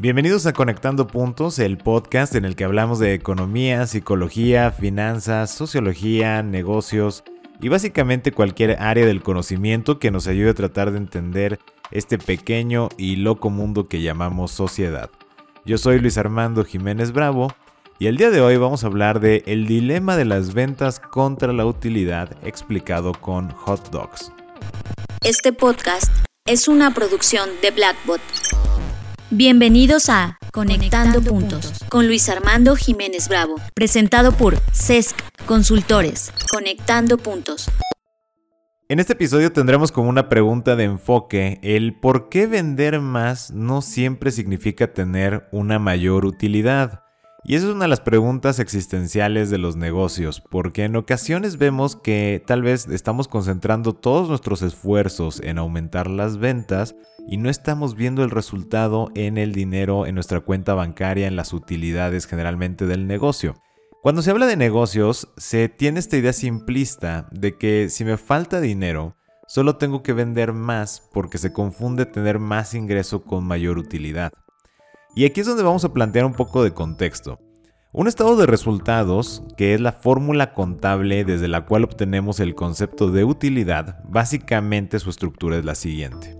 Bienvenidos 0.00 0.46
a 0.46 0.52
Conectando 0.52 1.08
Puntos, 1.08 1.58
el 1.58 1.76
podcast 1.76 2.36
en 2.36 2.44
el 2.44 2.54
que 2.54 2.62
hablamos 2.62 3.00
de 3.00 3.14
economía, 3.14 3.84
psicología, 3.88 4.70
finanzas, 4.70 5.50
sociología, 5.50 6.40
negocios 6.44 7.24
y 7.60 7.68
básicamente 7.68 8.30
cualquier 8.30 8.80
área 8.80 9.04
del 9.04 9.24
conocimiento 9.24 9.98
que 9.98 10.12
nos 10.12 10.28
ayude 10.28 10.50
a 10.50 10.54
tratar 10.54 10.92
de 10.92 10.98
entender 10.98 11.58
este 11.90 12.16
pequeño 12.16 12.90
y 12.96 13.16
loco 13.16 13.50
mundo 13.50 13.88
que 13.88 14.00
llamamos 14.00 14.52
sociedad. 14.52 15.10
Yo 15.64 15.78
soy 15.78 15.98
Luis 15.98 16.16
Armando 16.16 16.64
Jiménez 16.64 17.10
Bravo 17.10 17.52
y 17.98 18.06
el 18.06 18.18
día 18.18 18.30
de 18.30 18.40
hoy 18.40 18.56
vamos 18.56 18.84
a 18.84 18.86
hablar 18.86 19.18
de 19.18 19.42
el 19.46 19.66
dilema 19.66 20.16
de 20.16 20.26
las 20.26 20.54
ventas 20.54 21.00
contra 21.00 21.52
la 21.52 21.66
utilidad 21.66 22.36
explicado 22.46 23.14
con 23.14 23.50
hot 23.50 23.90
dogs. 23.90 24.30
Este 25.24 25.52
podcast 25.52 26.12
es 26.46 26.68
una 26.68 26.94
producción 26.94 27.50
de 27.62 27.72
Blackbot. 27.72 28.20
Bienvenidos 29.30 30.08
a 30.08 30.38
Conectando, 30.54 31.20
Puntos 31.20 31.84
con 31.90 32.06
Luis 32.06 32.30
Armando 32.30 32.76
Jiménez 32.76 33.28
Bravo, 33.28 33.56
presentado 33.74 34.32
por 34.32 34.56
CESC 34.72 35.14
Consultores. 35.44 36.32
Conectando 36.50 37.18
Puntos. 37.18 37.70
En 38.88 39.00
este 39.00 39.12
episodio 39.12 39.52
tendremos 39.52 39.92
como 39.92 40.08
una 40.08 40.30
pregunta 40.30 40.76
de 40.76 40.84
enfoque 40.84 41.60
el 41.62 41.92
por 42.00 42.30
qué 42.30 42.46
vender 42.46 43.02
más 43.02 43.50
no 43.50 43.82
siempre 43.82 44.30
significa 44.30 44.94
tener 44.94 45.46
una 45.52 45.78
mayor 45.78 46.24
utilidad. 46.24 47.02
Y 47.48 47.54
esa 47.54 47.68
es 47.68 47.72
una 47.72 47.86
de 47.86 47.88
las 47.88 48.02
preguntas 48.02 48.58
existenciales 48.58 49.48
de 49.48 49.56
los 49.56 49.74
negocios, 49.74 50.42
porque 50.50 50.84
en 50.84 50.96
ocasiones 50.96 51.56
vemos 51.56 51.96
que 51.96 52.42
tal 52.46 52.60
vez 52.60 52.86
estamos 52.88 53.26
concentrando 53.26 53.94
todos 53.94 54.28
nuestros 54.28 54.60
esfuerzos 54.60 55.40
en 55.40 55.56
aumentar 55.56 56.10
las 56.10 56.36
ventas 56.36 56.94
y 57.26 57.38
no 57.38 57.48
estamos 57.48 57.94
viendo 57.94 58.22
el 58.22 58.28
resultado 58.28 59.08
en 59.14 59.38
el 59.38 59.52
dinero 59.52 60.04
en 60.04 60.14
nuestra 60.14 60.40
cuenta 60.40 60.74
bancaria, 60.74 61.26
en 61.26 61.36
las 61.36 61.54
utilidades 61.54 62.26
generalmente 62.26 62.84
del 62.84 63.06
negocio. 63.06 63.54
Cuando 64.02 64.20
se 64.20 64.30
habla 64.30 64.44
de 64.44 64.56
negocios, 64.58 65.28
se 65.38 65.70
tiene 65.70 66.00
esta 66.00 66.18
idea 66.18 66.34
simplista 66.34 67.28
de 67.30 67.56
que 67.56 67.88
si 67.88 68.04
me 68.04 68.18
falta 68.18 68.60
dinero, 68.60 69.16
solo 69.46 69.78
tengo 69.78 70.02
que 70.02 70.12
vender 70.12 70.52
más 70.52 71.02
porque 71.14 71.38
se 71.38 71.54
confunde 71.54 72.04
tener 72.04 72.40
más 72.40 72.74
ingreso 72.74 73.22
con 73.22 73.44
mayor 73.44 73.78
utilidad. 73.78 74.34
Y 75.18 75.24
aquí 75.24 75.40
es 75.40 75.48
donde 75.48 75.64
vamos 75.64 75.84
a 75.84 75.92
plantear 75.92 76.24
un 76.26 76.32
poco 76.32 76.62
de 76.62 76.72
contexto. 76.72 77.40
Un 77.90 78.06
estado 78.06 78.36
de 78.36 78.46
resultados, 78.46 79.42
que 79.56 79.74
es 79.74 79.80
la 79.80 79.90
fórmula 79.90 80.54
contable 80.54 81.24
desde 81.24 81.48
la 81.48 81.66
cual 81.66 81.82
obtenemos 81.82 82.38
el 82.38 82.54
concepto 82.54 83.10
de 83.10 83.24
utilidad, 83.24 83.98
básicamente 84.04 85.00
su 85.00 85.10
estructura 85.10 85.58
es 85.58 85.64
la 85.64 85.74
siguiente. 85.74 86.38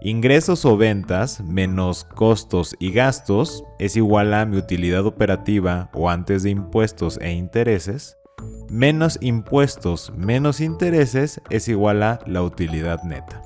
Ingresos 0.00 0.64
o 0.64 0.76
ventas 0.76 1.40
menos 1.40 2.02
costos 2.02 2.74
y 2.80 2.90
gastos 2.90 3.62
es 3.78 3.96
igual 3.96 4.34
a 4.34 4.44
mi 4.44 4.56
utilidad 4.56 5.06
operativa 5.06 5.88
o 5.94 6.10
antes 6.10 6.42
de 6.42 6.50
impuestos 6.50 7.20
e 7.22 7.30
intereses, 7.30 8.18
menos 8.68 9.18
impuestos 9.20 10.12
menos 10.16 10.60
intereses 10.60 11.40
es 11.48 11.68
igual 11.68 12.02
a 12.02 12.18
la 12.26 12.42
utilidad 12.42 13.04
neta. 13.04 13.40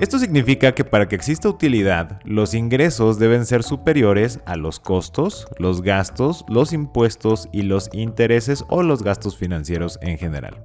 Esto 0.00 0.18
significa 0.18 0.72
que 0.72 0.84
para 0.84 1.06
que 1.06 1.14
exista 1.14 1.48
utilidad, 1.48 2.18
los 2.24 2.54
ingresos 2.54 3.18
deben 3.18 3.44
ser 3.44 3.62
superiores 3.62 4.40
a 4.46 4.56
los 4.56 4.80
costos, 4.80 5.46
los 5.58 5.82
gastos, 5.82 6.44
los 6.48 6.72
impuestos 6.72 7.48
y 7.52 7.62
los 7.62 7.90
intereses 7.92 8.64
o 8.68 8.82
los 8.82 9.02
gastos 9.02 9.36
financieros 9.36 9.98
en 10.00 10.16
general. 10.16 10.62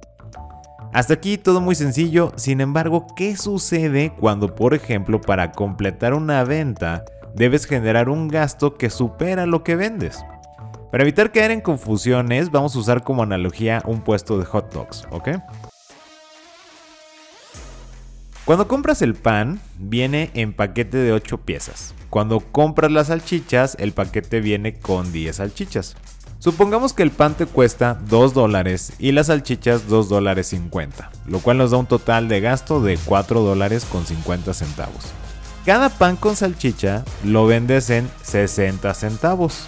Hasta 0.94 1.14
aquí 1.14 1.36
todo 1.36 1.60
muy 1.60 1.74
sencillo, 1.74 2.32
sin 2.36 2.62
embargo, 2.62 3.06
¿qué 3.14 3.36
sucede 3.36 4.14
cuando, 4.18 4.54
por 4.54 4.72
ejemplo, 4.72 5.20
para 5.20 5.52
completar 5.52 6.14
una 6.14 6.42
venta 6.44 7.04
debes 7.34 7.66
generar 7.66 8.08
un 8.08 8.28
gasto 8.28 8.76
que 8.76 8.88
supera 8.88 9.44
lo 9.44 9.62
que 9.62 9.76
vendes? 9.76 10.24
Para 10.90 11.02
evitar 11.02 11.30
caer 11.32 11.50
en 11.50 11.60
confusiones, 11.60 12.50
vamos 12.50 12.74
a 12.74 12.78
usar 12.78 13.04
como 13.04 13.22
analogía 13.22 13.82
un 13.84 14.00
puesto 14.00 14.38
de 14.38 14.46
hot 14.46 14.72
dogs, 14.72 15.06
¿ok? 15.10 15.28
Cuando 18.48 18.66
compras 18.66 19.02
el 19.02 19.14
pan, 19.14 19.60
viene 19.78 20.30
en 20.32 20.54
paquete 20.54 20.96
de 20.96 21.12
8 21.12 21.36
piezas. 21.42 21.92
Cuando 22.08 22.40
compras 22.40 22.90
las 22.90 23.08
salchichas, 23.08 23.76
el 23.78 23.92
paquete 23.92 24.40
viene 24.40 24.72
con 24.72 25.12
10 25.12 25.36
salchichas. 25.36 25.96
Supongamos 26.38 26.94
que 26.94 27.02
el 27.02 27.10
pan 27.10 27.34
te 27.34 27.44
cuesta 27.44 28.00
2 28.08 28.32
dólares 28.32 28.94
y 28.98 29.12
las 29.12 29.26
salchichas 29.26 29.86
2 29.86 30.08
dólares 30.08 30.46
50, 30.46 31.10
lo 31.26 31.40
cual 31.40 31.58
nos 31.58 31.72
da 31.72 31.76
un 31.76 31.84
total 31.84 32.28
de 32.28 32.40
gasto 32.40 32.80
de 32.80 32.96
4 33.04 33.42
dólares 33.42 33.84
con 33.84 34.06
50 34.06 34.54
centavos. 34.54 35.04
Cada 35.66 35.90
pan 35.90 36.16
con 36.16 36.34
salchicha 36.34 37.04
lo 37.24 37.46
vendes 37.46 37.90
en 37.90 38.08
60 38.22 38.94
centavos. 38.94 39.66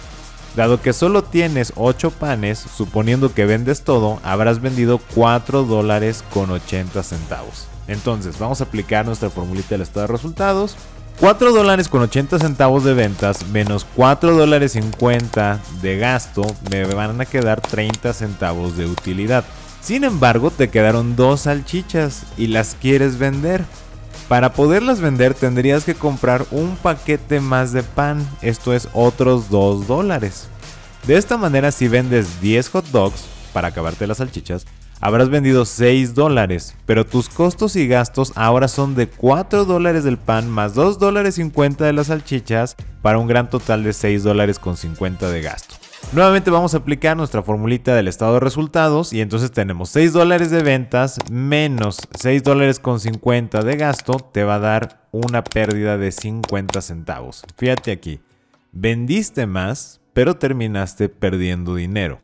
Dado 0.55 0.81
que 0.81 0.93
solo 0.93 1.23
tienes 1.23 1.71
8 1.75 2.09
panes, 2.09 2.57
suponiendo 2.57 3.31
que 3.31 3.45
vendes 3.45 3.83
todo, 3.83 4.19
habrás 4.23 4.59
vendido 4.59 4.99
4 5.13 5.65
dólares 5.65 6.23
con 6.33 6.49
80 6.49 7.03
centavos. 7.03 7.67
Entonces, 7.87 8.37
vamos 8.39 8.61
a 8.61 8.65
aplicar 8.65 9.05
nuestra 9.05 9.29
formulita 9.29 9.69
del 9.69 9.81
estado 9.81 10.07
de 10.07 10.13
resultados. 10.13 10.75
4 11.19 11.51
dólares 11.51 11.87
con 11.87 12.01
80 12.01 12.39
centavos 12.39 12.83
de 12.83 12.95
ventas 12.95 13.45
menos 13.49 13.85
4 13.95 14.35
dólares 14.35 14.71
50 14.71 15.59
de 15.81 15.97
gasto 15.97 16.41
me 16.71 16.83
van 16.85 17.21
a 17.21 17.25
quedar 17.25 17.61
30 17.61 18.13
centavos 18.13 18.75
de 18.75 18.87
utilidad. 18.87 19.43
Sin 19.81 20.03
embargo, 20.03 20.49
te 20.49 20.69
quedaron 20.69 21.15
dos 21.15 21.41
salchichas 21.41 22.23
y 22.37 22.47
las 22.47 22.75
quieres 22.79 23.19
vender. 23.19 23.65
Para 24.27 24.53
poderlas 24.53 25.01
vender 25.01 25.33
tendrías 25.33 25.83
que 25.83 25.93
comprar 25.93 26.45
un 26.51 26.75
paquete 26.77 27.39
más 27.39 27.71
de 27.73 27.83
pan, 27.83 28.27
esto 28.41 28.73
es 28.73 28.87
otros 28.93 29.49
2 29.49 29.87
dólares. 29.87 30.47
De 31.05 31.17
esta 31.17 31.37
manera 31.37 31.71
si 31.71 31.87
vendes 31.87 32.41
10 32.41 32.69
hot 32.69 32.85
dogs 32.87 33.25
para 33.53 33.67
acabarte 33.67 34.07
las 34.07 34.17
salchichas, 34.17 34.65
habrás 35.01 35.29
vendido 35.29 35.65
6 35.65 36.13
dólares, 36.13 36.75
pero 36.85 37.05
tus 37.05 37.27
costos 37.27 37.75
y 37.75 37.87
gastos 37.87 38.31
ahora 38.35 38.67
son 38.67 38.95
de 38.95 39.07
4 39.07 39.65
dólares 39.65 40.03
del 40.03 40.17
pan 40.17 40.49
más 40.49 40.75
2 40.75 40.99
dólares 40.99 41.35
50 41.35 41.83
de 41.83 41.93
las 41.93 42.07
salchichas 42.07 42.77
para 43.01 43.17
un 43.17 43.27
gran 43.27 43.49
total 43.49 43.83
de 43.83 43.93
6 43.93 44.23
dólares 44.23 44.59
con 44.59 44.77
50 44.77 45.29
de 45.29 45.41
gasto. 45.41 45.75
Nuevamente 46.13 46.51
vamos 46.51 46.73
a 46.73 46.77
aplicar 46.77 47.17
nuestra 47.17 47.41
formulita 47.41 47.95
del 47.95 48.07
estado 48.07 48.35
de 48.35 48.39
resultados 48.39 49.11
y 49.13 49.21
entonces 49.21 49.51
tenemos 49.51 49.89
6 49.89 50.13
dólares 50.13 50.51
de 50.51 50.63
ventas 50.63 51.17
menos 51.29 51.99
6 52.19 52.43
dólares 52.43 52.79
con 52.79 52.99
50 52.99 53.63
de 53.63 53.75
gasto 53.75 54.13
te 54.31 54.43
va 54.43 54.55
a 54.55 54.59
dar 54.59 55.07
una 55.11 55.43
pérdida 55.43 55.97
de 55.97 56.11
50 56.11 56.81
centavos. 56.81 57.43
Fíjate 57.57 57.91
aquí, 57.91 58.19
vendiste 58.71 59.45
más 59.45 60.01
pero 60.13 60.35
terminaste 60.35 61.09
perdiendo 61.09 61.75
dinero. 61.75 62.21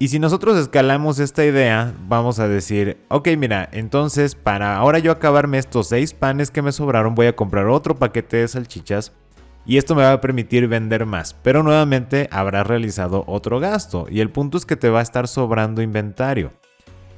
Y 0.00 0.08
si 0.08 0.20
nosotros 0.20 0.56
escalamos 0.56 1.18
esta 1.18 1.44
idea, 1.44 1.92
vamos 2.06 2.38
a 2.38 2.46
decir, 2.46 2.98
ok, 3.08 3.30
mira, 3.36 3.68
entonces 3.72 4.36
para 4.36 4.76
ahora 4.76 5.00
yo 5.00 5.10
acabarme 5.10 5.58
estos 5.58 5.88
6 5.88 6.14
panes 6.14 6.52
que 6.52 6.62
me 6.62 6.70
sobraron, 6.70 7.16
voy 7.16 7.26
a 7.26 7.34
comprar 7.34 7.66
otro 7.66 7.96
paquete 7.96 8.36
de 8.36 8.46
salchichas 8.46 9.12
y 9.66 9.76
esto 9.76 9.96
me 9.96 10.02
va 10.02 10.12
a 10.12 10.20
permitir 10.20 10.68
vender 10.68 11.04
más. 11.04 11.34
Pero 11.34 11.64
nuevamente 11.64 12.28
habrás 12.30 12.68
realizado 12.68 13.24
otro 13.26 13.58
gasto 13.58 14.06
y 14.08 14.20
el 14.20 14.30
punto 14.30 14.56
es 14.56 14.66
que 14.66 14.76
te 14.76 14.88
va 14.88 15.00
a 15.00 15.02
estar 15.02 15.26
sobrando 15.26 15.82
inventario. 15.82 16.52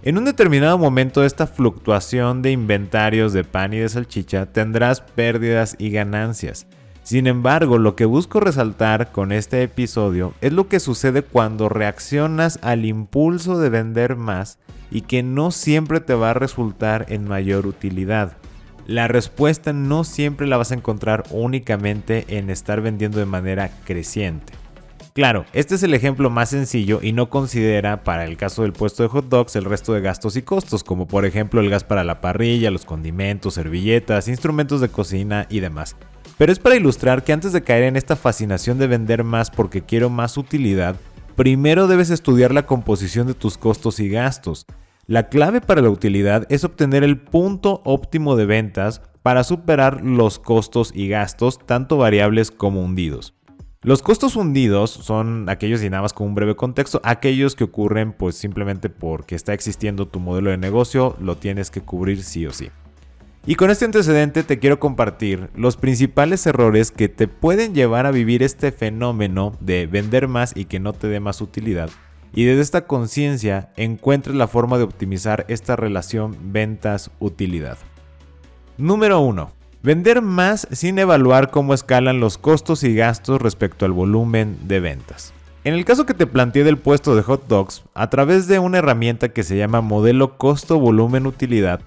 En 0.03 0.17
un 0.17 0.25
determinado 0.25 0.79
momento 0.79 1.23
esta 1.23 1.47
fluctuación 1.47 2.41
de 2.41 2.53
inventarios 2.53 3.35
de 3.35 3.45
pan 3.45 3.75
y 3.75 3.79
de 3.79 3.91
salchicha 3.91 4.47
tendrás 4.47 5.03
pérdidas 5.03 5.77
y 5.79 5.91
ganancias. 5.91 6.67
Sin 7.11 7.27
embargo, 7.27 7.79
lo 7.79 7.97
que 7.97 8.05
busco 8.05 8.39
resaltar 8.39 9.11
con 9.11 9.33
este 9.33 9.65
episodio 9.65 10.33
es 10.41 10.53
lo 10.53 10.69
que 10.69 10.79
sucede 10.79 11.23
cuando 11.23 11.69
reaccionas 11.69 12.61
al 12.63 12.85
impulso 12.85 13.59
de 13.59 13.69
vender 13.69 14.15
más 14.15 14.61
y 14.93 15.01
que 15.01 15.25
no 15.25 15.51
siempre 15.51 15.99
te 15.99 16.15
va 16.15 16.31
a 16.31 16.35
resultar 16.35 17.07
en 17.09 17.27
mayor 17.27 17.67
utilidad. 17.67 18.37
La 18.87 19.09
respuesta 19.09 19.73
no 19.73 20.05
siempre 20.05 20.47
la 20.47 20.57
vas 20.57 20.71
a 20.71 20.77
encontrar 20.77 21.25
únicamente 21.33 22.27
en 22.29 22.49
estar 22.49 22.81
vendiendo 22.81 23.19
de 23.19 23.27
manera 23.27 23.73
creciente. 23.85 24.53
Claro, 25.13 25.47
este 25.53 25.75
es 25.75 25.83
el 25.83 25.95
ejemplo 25.95 26.31
más 26.31 26.51
sencillo 26.51 27.01
y 27.03 27.11
no 27.11 27.29
considera 27.29 28.05
para 28.05 28.25
el 28.25 28.37
caso 28.37 28.63
del 28.63 28.73
puesto 28.73 29.03
de 29.03 29.09
hot 29.09 29.29
dogs 29.29 29.57
el 29.57 29.65
resto 29.65 29.95
de 29.95 30.01
gastos 30.01 30.37
y 30.37 30.43
costos, 30.43 30.85
como 30.85 31.09
por 31.09 31.25
ejemplo 31.25 31.61
el 31.61 31.71
gas 31.71 31.83
para 31.83 32.05
la 32.05 32.21
parrilla, 32.21 32.71
los 32.71 32.85
condimentos, 32.85 33.55
servilletas, 33.55 34.29
instrumentos 34.29 34.81
de 34.81 34.91
cocina 34.91 35.49
y 35.51 35.59
demás. 35.59 35.97
Pero 36.41 36.53
es 36.53 36.59
para 36.59 36.77
ilustrar 36.77 37.23
que 37.23 37.35
antes 37.35 37.53
de 37.53 37.63
caer 37.63 37.83
en 37.83 37.97
esta 37.97 38.17
fascinación 38.17 38.79
de 38.79 38.87
vender 38.87 39.25
más 39.25 39.51
porque 39.51 39.83
quiero 39.83 40.09
más 40.09 40.39
utilidad, 40.39 40.97
primero 41.37 41.87
debes 41.87 42.09
estudiar 42.09 42.55
la 42.55 42.65
composición 42.65 43.27
de 43.27 43.35
tus 43.35 43.59
costos 43.59 44.01
y 44.01 44.09
gastos. 44.09 44.65
La 45.07 45.29
clave 45.29 45.61
para 45.61 45.83
la 45.83 45.91
utilidad 45.91 46.47
es 46.49 46.65
obtener 46.65 47.05
el 47.05 47.21
punto 47.21 47.83
óptimo 47.85 48.37
de 48.37 48.47
ventas 48.47 49.03
para 49.21 49.45
superar 49.45 50.03
los 50.03 50.39
costos 50.39 50.93
y 50.95 51.09
gastos, 51.09 51.59
tanto 51.59 51.99
variables 51.99 52.51
como 52.51 52.83
hundidos. 52.83 53.35
Los 53.83 54.01
costos 54.01 54.35
hundidos 54.35 54.91
son 54.91 55.47
aquellos, 55.51 55.83
y 55.83 55.91
nada 55.91 56.05
más 56.05 56.15
con 56.15 56.27
un 56.27 56.35
breve 56.35 56.57
contexto, 56.57 57.03
aquellos 57.05 57.55
que 57.55 57.65
ocurren 57.65 58.15
pues 58.15 58.35
simplemente 58.35 58.89
porque 58.89 59.35
está 59.35 59.53
existiendo 59.53 60.09
tu 60.09 60.21
modelo 60.21 60.49
de 60.49 60.57
negocio, 60.57 61.17
lo 61.21 61.37
tienes 61.37 61.71
que 61.71 61.83
cubrir 61.83 62.23
sí 62.25 62.47
o 62.47 62.53
sí. 62.55 62.71
Y 63.47 63.55
con 63.55 63.71
este 63.71 63.87
antecedente 63.87 64.43
te 64.43 64.59
quiero 64.59 64.79
compartir 64.79 65.49
los 65.55 65.79
principales 65.79 66.47
errores 66.47 66.91
que 66.91 67.09
te 67.09 67.27
pueden 67.27 67.75
llevar 67.75 68.05
a 68.05 68.11
vivir 68.11 68.43
este 68.43 68.71
fenómeno 68.71 69.55
de 69.61 69.87
vender 69.87 70.29
más 70.29 70.55
y 70.55 70.67
que 70.67 70.79
no 70.79 70.93
te 70.93 71.09
dé 71.09 71.21
más 71.21 71.41
utilidad. 71.41 71.89
Y 72.35 72.45
desde 72.45 72.61
esta 72.61 72.87
conciencia 72.87 73.71
encuentres 73.77 74.37
la 74.37 74.47
forma 74.47 74.77
de 74.77 74.85
optimizar 74.85 75.47
esta 75.49 75.75
relación 75.75 76.37
ventas-utilidad. 76.53 77.79
Número 78.77 79.21
1. 79.21 79.51
Vender 79.83 80.21
más 80.21 80.69
sin 80.71 80.99
evaluar 80.99 81.51
cómo 81.51 81.73
escalan 81.73 82.21
los 82.21 82.37
costos 82.37 82.85
y 82.85 82.95
gastos 82.95 83.41
respecto 83.41 83.87
al 83.87 83.93
volumen 83.93 84.59
de 84.69 84.81
ventas. 84.81 85.33
En 85.65 85.73
el 85.73 85.87
caso 85.87 86.05
que 86.05 86.15
te 86.15 86.27
planteé 86.27 86.63
del 86.63 86.77
puesto 86.77 87.17
de 87.17 87.23
hot 87.23 87.47
dogs, 87.49 87.85
a 87.95 88.11
través 88.11 88.47
de 88.47 88.59
una 88.59 88.79
herramienta 88.79 89.31
que 89.31 89.43
se 89.43 89.57
llama 89.57 89.81
modelo 89.81 90.37
costo-volumen-utilidad, 90.37 91.81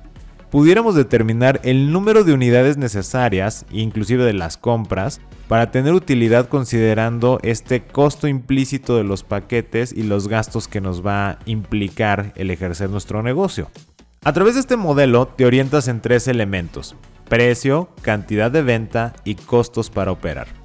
pudiéramos 0.53 0.93
determinar 0.93 1.59
el 1.63 1.91
número 1.91 2.23
de 2.23 2.31
unidades 2.31 2.77
necesarias, 2.77 3.65
inclusive 3.71 4.23
de 4.23 4.33
las 4.33 4.55
compras, 4.55 5.19
para 5.47 5.71
tener 5.71 5.95
utilidad 5.95 6.47
considerando 6.47 7.39
este 7.41 7.81
costo 7.81 8.27
implícito 8.27 8.95
de 8.95 9.03
los 9.03 9.23
paquetes 9.23 9.91
y 9.91 10.03
los 10.03 10.27
gastos 10.27 10.67
que 10.67 10.79
nos 10.79 11.03
va 11.03 11.27
a 11.27 11.39
implicar 11.47 12.33
el 12.35 12.51
ejercer 12.51 12.91
nuestro 12.91 13.23
negocio. 13.23 13.71
A 14.23 14.31
través 14.31 14.53
de 14.53 14.59
este 14.59 14.77
modelo 14.77 15.25
te 15.25 15.47
orientas 15.47 15.87
en 15.87 16.01
tres 16.01 16.27
elementos, 16.27 16.95
precio, 17.27 17.89
cantidad 18.03 18.51
de 18.51 18.61
venta 18.61 19.15
y 19.23 19.33
costos 19.33 19.89
para 19.89 20.11
operar. 20.11 20.62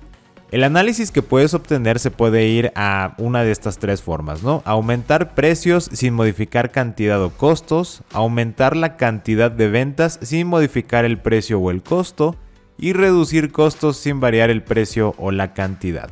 El 0.50 0.64
análisis 0.64 1.10
que 1.10 1.20
puedes 1.20 1.52
obtener 1.52 1.98
se 1.98 2.10
puede 2.10 2.46
ir 2.46 2.72
a 2.74 3.14
una 3.18 3.42
de 3.42 3.50
estas 3.50 3.76
tres 3.78 4.00
formas, 4.00 4.42
¿no? 4.42 4.62
Aumentar 4.64 5.34
precios 5.34 5.90
sin 5.92 6.14
modificar 6.14 6.70
cantidad 6.70 7.22
o 7.22 7.30
costos, 7.30 8.02
aumentar 8.12 8.74
la 8.74 8.96
cantidad 8.96 9.50
de 9.50 9.68
ventas 9.68 10.18
sin 10.22 10.46
modificar 10.46 11.04
el 11.04 11.18
precio 11.18 11.60
o 11.60 11.70
el 11.70 11.82
costo, 11.82 12.34
y 12.78 12.92
reducir 12.92 13.52
costos 13.52 13.98
sin 13.98 14.20
variar 14.20 14.48
el 14.48 14.62
precio 14.62 15.14
o 15.18 15.32
la 15.32 15.52
cantidad. 15.52 16.08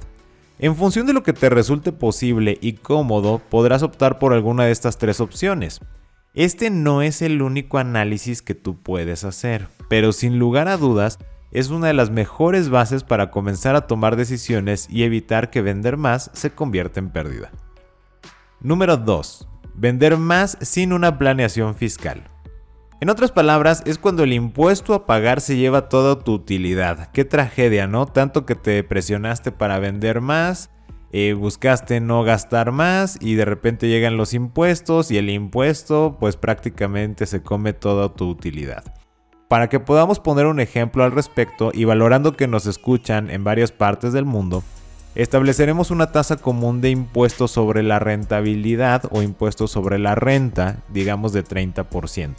En 0.59 0.75
función 0.77 1.07
de 1.07 1.13
lo 1.13 1.23
que 1.23 1.33
te 1.33 1.49
resulte 1.49 1.93
posible 1.93 2.59
y 2.61 2.75
cómodo, 2.75 3.41
podrás 3.49 3.83
optar 3.83 4.19
por 4.19 4.33
alguna 4.33 4.65
de 4.65 4.73
estas 4.73 4.99
tres 4.99 5.21
opciones. 5.21 5.81
Este 6.35 6.69
no 6.69 7.01
es 7.01 7.23
el 7.23 7.41
único 7.41 7.79
análisis 7.79 8.43
que 8.43 8.55
tú 8.55 8.77
puedes 8.83 9.25
hacer, 9.25 9.69
pero 9.89 10.13
sin 10.13 10.39
lugar 10.39 10.69
a 10.69 10.77
dudas, 10.77 11.19
es 11.51 11.71
una 11.71 11.89
de 11.89 11.95
las 11.95 12.11
mejores 12.11 12.69
bases 12.69 13.05
para 13.05 13.31
comenzar 13.31 13.77
a 13.77 13.87
tomar 13.87 14.17
decisiones 14.17 14.89
y 14.91 15.05
evitar 15.05 15.51
que 15.51 15.63
vender 15.63 15.97
más 15.97 16.31
se 16.35 16.51
convierta 16.51 17.01
en 17.01 17.11
pérdida. 17.11 17.51
Número 18.61 18.97
2. 18.97 19.49
Vender 19.75 20.17
más 20.17 20.59
sin 20.61 20.93
una 20.93 21.19
planeación 21.19 21.75
fiscal. 21.75 22.25
En 23.01 23.11
otras 23.11 23.31
palabras, 23.31 23.83
es 23.85 23.99
cuando 23.99 24.25
el 24.25 24.33
impuesto 24.33 24.95
a 24.95 25.05
pagar 25.05 25.43
se 25.43 25.57
lleva 25.57 25.91
toda 25.91 26.19
tu 26.21 26.33
utilidad. 26.33 27.11
Qué 27.13 27.27
tragedia, 27.27 27.87
¿no? 27.87 28.07
Tanto 28.07 28.47
que 28.47 28.55
te 28.55 28.83
presionaste 28.83 29.53
para 29.53 29.79
vender 29.79 30.23
más, 30.23 30.71
eh, 31.13 31.35
buscaste 31.35 32.01
no 32.01 32.23
gastar 32.25 32.73
más 32.73 33.19
y 33.21 33.35
de 33.35 33.45
repente 33.45 33.89
llegan 33.89 34.17
los 34.17 34.35
impuestos 34.35 35.11
y 35.11 35.19
el 35.19 35.31
impuesto 35.31 36.17
pues 36.19 36.37
prácticamente 36.37 37.27
se 37.27 37.43
come 37.43 37.75
toda 37.75 38.15
tu 38.15 38.29
utilidad. 38.29 39.06
Para 39.49 39.69
que 39.69 39.79
podamos 39.79 40.19
poner 40.19 40.47
un 40.47 40.59
ejemplo 40.59 41.05
al 41.05 41.13
respecto 41.13 41.71
y 41.73 41.85
valorando 41.85 42.37
que 42.37 42.49
nos 42.49 42.67
escuchan 42.67 43.31
en 43.31 43.45
varias 43.45 43.71
partes 43.71 44.13
del 44.13 44.25
mundo, 44.25 44.65
estableceremos 45.15 45.93
una 45.93 46.11
tasa 46.11 46.37
común 46.37 46.81
de 46.81 46.91
impuestos 46.91 47.53
sobre 47.53 47.85
la 47.85 48.01
rentabilidad 48.01 49.05
o 49.11 49.23
impuestos 49.23 49.71
sobre 49.71 50.01
la 50.01 50.17
renta, 50.17 50.79
digamos 50.89 51.33
de 51.33 51.45
30%. 51.45 52.35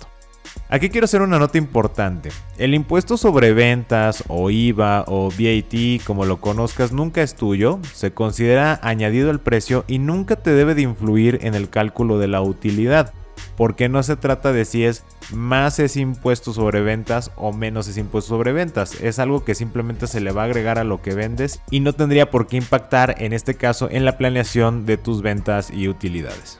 Aquí 0.69 0.89
quiero 0.89 1.06
hacer 1.06 1.21
una 1.21 1.39
nota 1.39 1.57
importante. 1.57 2.30
El 2.57 2.74
impuesto 2.74 3.15
sobre 3.15 3.54
ventas 3.54 4.25
o 4.27 4.50
IVA 4.50 5.06
o 5.07 5.30
VAT, 5.30 6.04
como 6.06 6.25
lo 6.25 6.42
conozcas, 6.42 6.92
nunca 6.92 7.21
es 7.21 7.36
tuyo, 7.36 7.80
se 7.94 8.12
considera 8.12 8.81
añadido 8.83 9.30
al 9.30 9.39
precio 9.39 9.86
y 9.88 10.00
nunca 10.00 10.36
te 10.36 10.51
debe 10.51 10.75
de 10.75 10.81
influir 10.81 11.39
en 11.44 11.56
el 11.56 11.69
cálculo 11.69 12.19
de 12.19 12.27
la 12.27 12.42
utilidad 12.42 13.13
porque 13.55 13.89
no 13.89 14.03
se 14.03 14.15
trata 14.15 14.51
de 14.51 14.65
si 14.65 14.85
es 14.85 15.03
más 15.31 15.79
ese 15.79 15.99
impuesto 15.99 16.53
sobre 16.53 16.81
ventas 16.81 17.31
o 17.35 17.53
menos 17.53 17.87
ese 17.87 17.99
impuesto 17.99 18.29
sobre 18.29 18.53
ventas. 18.53 19.01
Es 19.01 19.19
algo 19.19 19.43
que 19.43 19.55
simplemente 19.55 20.07
se 20.07 20.21
le 20.21 20.31
va 20.31 20.43
a 20.43 20.45
agregar 20.45 20.79
a 20.79 20.83
lo 20.83 21.01
que 21.01 21.13
vendes 21.13 21.61
y 21.71 21.79
no 21.79 21.93
tendría 21.93 22.31
por 22.31 22.47
qué 22.47 22.57
impactar 22.57 23.15
en 23.19 23.33
este 23.33 23.55
caso 23.55 23.89
en 23.91 24.05
la 24.05 24.17
planeación 24.17 24.85
de 24.85 24.97
tus 24.97 25.21
ventas 25.21 25.71
y 25.71 25.87
utilidades. 25.87 26.59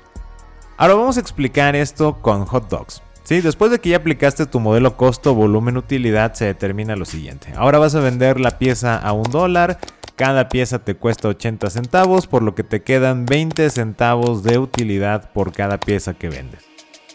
Ahora 0.77 0.94
vamos 0.94 1.18
a 1.18 1.21
explicar 1.21 1.75
esto 1.75 2.21
con 2.21 2.45
hot 2.45 2.69
dogs. 2.69 3.01
Sí, 3.27 3.41
después 3.41 3.71
de 3.71 3.79
que 3.79 3.89
ya 3.89 3.97
aplicaste 3.97 4.45
tu 4.45 4.62
modelo 4.62 4.95
costo, 4.95 5.35
volumen, 5.35 5.75
utilidad, 5.75 6.33
se 6.33 6.45
determina 6.45 6.95
lo 6.95 7.03
siguiente. 7.03 7.51
Ahora 7.57 7.77
vas 7.77 7.94
a 7.94 8.00
vender 8.00 8.39
la 8.39 8.57
pieza 8.57 8.97
a 8.97 9.12
un 9.12 9.29
dólar, 9.29 9.79
cada 10.18 10.50
pieza 10.50 10.80
te 10.80 10.96
cuesta 10.96 11.28
80 11.28 11.69
centavos, 11.69 12.25
por 12.25 12.42
lo 12.42 12.56
que 12.56 12.64
te 12.64 12.81
quedan 12.81 13.28
20 13.28 13.69
centavos 13.69 14.44
de 14.44 14.58
utilidad 14.58 15.31
por 15.31 15.54
cada 15.54 15.80
pieza 15.80 16.16
que 16.16 16.28
vendes. 16.28 16.66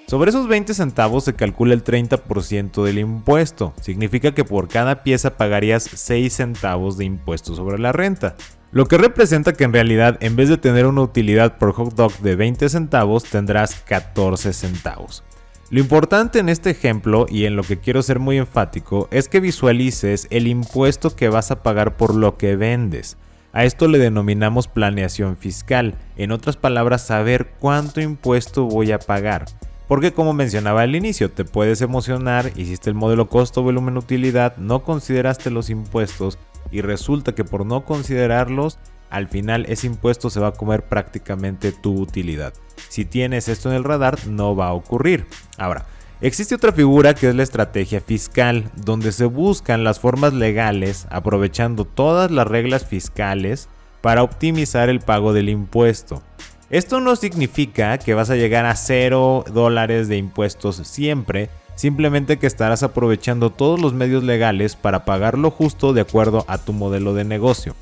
Sobre 0.06 0.30
esos 0.30 0.46
20 0.46 0.72
centavos 0.72 1.24
se 1.24 1.34
calcula 1.34 1.74
el 1.74 1.82
30% 1.82 2.84
del 2.84 3.00
impuesto. 3.00 3.74
Significa 3.80 4.34
que 4.34 4.44
por 4.44 4.68
cada 4.68 5.02
pieza 5.02 5.36
pagarías 5.36 5.82
6 5.82 6.32
centavos 6.32 6.96
de 6.96 7.04
impuesto 7.04 7.56
sobre 7.56 7.78
la 7.78 7.90
renta. 7.90 8.36
Lo 8.70 8.86
que 8.86 8.98
representa 8.98 9.52
que 9.52 9.64
en 9.64 9.72
realidad 9.72 10.18
en 10.20 10.36
vez 10.36 10.48
de 10.48 10.56
tener 10.56 10.86
una 10.86 11.02
utilidad 11.02 11.58
por 11.58 11.72
hot 11.72 11.94
dog 11.94 12.16
de 12.18 12.36
20 12.36 12.68
centavos 12.68 13.24
tendrás 13.24 13.74
14 13.74 14.52
centavos. 14.52 15.24
Lo 15.72 15.80
importante 15.80 16.38
en 16.38 16.50
este 16.50 16.68
ejemplo 16.68 17.24
y 17.30 17.46
en 17.46 17.56
lo 17.56 17.62
que 17.62 17.78
quiero 17.78 18.02
ser 18.02 18.18
muy 18.18 18.36
enfático 18.36 19.08
es 19.10 19.30
que 19.30 19.40
visualices 19.40 20.26
el 20.28 20.46
impuesto 20.46 21.16
que 21.16 21.30
vas 21.30 21.50
a 21.50 21.62
pagar 21.62 21.96
por 21.96 22.14
lo 22.14 22.36
que 22.36 22.56
vendes. 22.56 23.16
A 23.54 23.64
esto 23.64 23.88
le 23.88 23.96
denominamos 23.96 24.68
planeación 24.68 25.38
fiscal, 25.38 25.94
en 26.18 26.30
otras 26.30 26.58
palabras 26.58 27.06
saber 27.06 27.52
cuánto 27.58 28.02
impuesto 28.02 28.66
voy 28.66 28.92
a 28.92 28.98
pagar. 28.98 29.46
Porque 29.88 30.12
como 30.12 30.34
mencionaba 30.34 30.82
al 30.82 30.94
inicio, 30.94 31.30
te 31.30 31.46
puedes 31.46 31.80
emocionar, 31.80 32.52
hiciste 32.54 32.90
el 32.90 32.94
modelo 32.94 33.30
costo, 33.30 33.62
volumen, 33.62 33.96
utilidad, 33.96 34.58
no 34.58 34.82
consideraste 34.82 35.50
los 35.50 35.70
impuestos 35.70 36.38
y 36.70 36.82
resulta 36.82 37.34
que 37.34 37.44
por 37.44 37.64
no 37.64 37.86
considerarlos, 37.86 38.78
al 39.12 39.28
final 39.28 39.66
ese 39.68 39.86
impuesto 39.86 40.30
se 40.30 40.40
va 40.40 40.48
a 40.48 40.52
comer 40.52 40.84
prácticamente 40.86 41.70
tu 41.70 42.00
utilidad. 42.00 42.54
Si 42.88 43.04
tienes 43.04 43.46
esto 43.46 43.68
en 43.68 43.76
el 43.76 43.84
radar, 43.84 44.26
no 44.26 44.56
va 44.56 44.68
a 44.68 44.72
ocurrir. 44.72 45.26
Ahora, 45.58 45.84
existe 46.22 46.54
otra 46.54 46.72
figura 46.72 47.14
que 47.14 47.28
es 47.28 47.34
la 47.34 47.42
estrategia 47.42 48.00
fiscal, 48.00 48.70
donde 48.74 49.12
se 49.12 49.26
buscan 49.26 49.84
las 49.84 50.00
formas 50.00 50.32
legales 50.32 51.06
aprovechando 51.10 51.84
todas 51.84 52.30
las 52.30 52.46
reglas 52.46 52.86
fiscales 52.86 53.68
para 54.00 54.22
optimizar 54.22 54.88
el 54.88 55.00
pago 55.00 55.34
del 55.34 55.50
impuesto. 55.50 56.22
Esto 56.70 57.02
no 57.02 57.14
significa 57.14 57.98
que 57.98 58.14
vas 58.14 58.30
a 58.30 58.36
llegar 58.36 58.64
a 58.64 58.74
0 58.74 59.44
dólares 59.52 60.08
de 60.08 60.16
impuestos 60.16 60.76
siempre, 60.76 61.50
simplemente 61.74 62.38
que 62.38 62.46
estarás 62.46 62.82
aprovechando 62.82 63.50
todos 63.50 63.78
los 63.78 63.92
medios 63.92 64.24
legales 64.24 64.74
para 64.74 65.04
pagar 65.04 65.36
lo 65.36 65.50
justo 65.50 65.92
de 65.92 66.00
acuerdo 66.00 66.46
a 66.48 66.56
tu 66.56 66.72
modelo 66.72 67.12
de 67.12 67.24
negocio. 67.24 67.76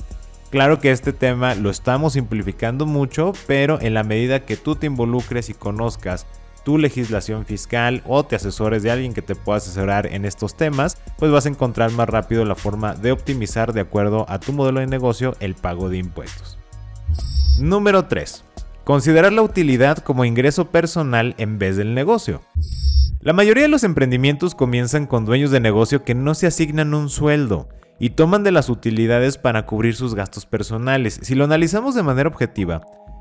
Claro 0.51 0.81
que 0.81 0.91
este 0.91 1.13
tema 1.13 1.55
lo 1.55 1.71
estamos 1.71 2.15
simplificando 2.15 2.85
mucho, 2.85 3.33
pero 3.47 3.81
en 3.81 3.95
la 3.95 4.03
medida 4.03 4.45
que 4.45 4.57
tú 4.57 4.75
te 4.75 4.87
involucres 4.87 5.49
y 5.49 5.55
conozcas 5.55 6.27
tu 6.65 6.77
legislación 6.77 7.47
fiscal 7.47 8.03
o 8.05 8.25
te 8.25 8.35
asesores 8.35 8.83
de 8.83 8.91
alguien 8.91 9.15
que 9.15 9.23
te 9.23 9.37
pueda 9.37 9.59
asesorar 9.59 10.07
en 10.07 10.25
estos 10.25 10.57
temas, 10.57 10.99
pues 11.19 11.31
vas 11.31 11.47
a 11.47 11.51
encontrar 11.51 11.93
más 11.93 12.09
rápido 12.09 12.45
la 12.45 12.57
forma 12.57 12.95
de 12.95 13.13
optimizar 13.13 13.73
de 13.73 13.81
acuerdo 13.81 14.27
a 14.29 14.41
tu 14.41 14.53
modelo 14.53 14.81
de 14.81 14.89
negocio 14.89 15.37
el 15.39 15.55
pago 15.55 15.89
de 15.89 15.99
impuestos. 15.99 16.59
Número 17.61 18.07
3. 18.07 18.45
Considerar 18.83 19.33
la 19.33 19.43
utilidad 19.43 19.99
como 19.99 20.25
ingreso 20.25 20.71
personal 20.71 21.37
en 21.39 21.61
vez 21.61 21.77
del 21.77 21.95
negocio. 21.95 22.43
La 23.21 23.33
mayoría 23.33 23.63
de 23.63 23.69
los 23.69 23.85
emprendimientos 23.85 24.57
comienzan 24.57 25.07
con 25.07 25.27
dueños 25.27 25.53
de 25.53 25.61
negocio 25.61 26.03
que 26.03 26.15
no 26.17 26.35
se 26.35 26.49
asignan 26.49 26.93
un 26.95 27.09
sueldo 27.09 27.69
y 28.01 28.11
toman 28.11 28.43
de 28.43 28.51
las 28.51 28.69
utilidades 28.69 29.39
para 29.39 29.67
cubrir 29.67 29.95
sus 29.95 30.17
gastos 30.17 30.47
personales. 30.47 31.21
Si 31.23 31.37
lo 31.37 31.45
analizamos 31.45 31.95
de 31.95 32.03
manera 32.03 32.29
objetiva, 32.29 32.81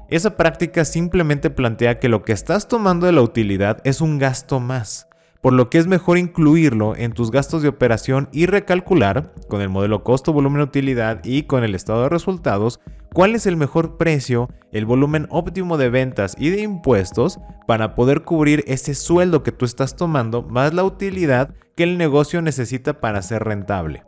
esa 0.09 0.35
práctica 0.35 0.85
simplemente 0.85 1.51
plantea 1.51 1.99
que 1.99 2.09
lo 2.09 2.23
que 2.23 2.33
estás 2.33 2.67
tomando 2.67 3.05
de 3.05 3.11
la 3.11 3.21
utilidad 3.21 3.79
es 3.83 4.01
un 4.01 4.17
gasto 4.17 4.59
más 4.59 5.09
por 5.41 5.53
lo 5.53 5.69
que 5.69 5.77
es 5.77 5.87
mejor 5.87 6.17
incluirlo 6.17 6.95
en 6.95 7.13
tus 7.13 7.31
gastos 7.31 7.61
de 7.61 7.69
operación 7.69 8.29
y 8.31 8.45
recalcular, 8.45 9.33
con 9.47 9.61
el 9.61 9.69
modelo 9.69 10.03
costo, 10.03 10.33
volumen, 10.33 10.61
utilidad 10.61 11.21
y 11.23 11.43
con 11.43 11.63
el 11.63 11.75
estado 11.75 12.03
de 12.03 12.09
resultados, 12.09 12.79
cuál 13.13 13.35
es 13.35 13.45
el 13.45 13.55
mejor 13.55 13.97
precio, 13.97 14.49
el 14.71 14.85
volumen 14.85 15.27
óptimo 15.29 15.77
de 15.77 15.89
ventas 15.89 16.35
y 16.37 16.49
de 16.49 16.61
impuestos 16.61 17.39
para 17.67 17.95
poder 17.95 18.23
cubrir 18.23 18.63
ese 18.67 18.93
sueldo 18.95 19.43
que 19.43 19.51
tú 19.51 19.65
estás 19.65 19.95
tomando 19.95 20.43
más 20.43 20.73
la 20.73 20.83
utilidad 20.83 21.53
que 21.75 21.83
el 21.83 21.97
negocio 21.97 22.41
necesita 22.41 22.99
para 22.99 23.21
ser 23.21 23.43
rentable. 23.43 24.03